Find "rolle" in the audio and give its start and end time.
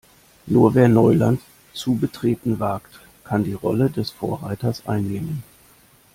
3.53-3.91